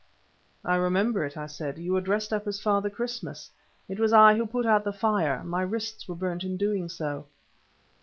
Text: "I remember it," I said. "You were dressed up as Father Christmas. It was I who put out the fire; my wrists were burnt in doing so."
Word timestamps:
"I 0.65 0.77
remember 0.77 1.23
it," 1.25 1.37
I 1.37 1.45
said. 1.45 1.77
"You 1.77 1.93
were 1.93 2.01
dressed 2.01 2.33
up 2.33 2.47
as 2.47 2.59
Father 2.59 2.89
Christmas. 2.89 3.51
It 3.87 3.99
was 3.99 4.11
I 4.13 4.35
who 4.35 4.47
put 4.47 4.65
out 4.65 4.83
the 4.83 4.91
fire; 4.91 5.43
my 5.43 5.61
wrists 5.61 6.07
were 6.07 6.15
burnt 6.15 6.43
in 6.43 6.57
doing 6.57 6.89
so." 6.89 7.27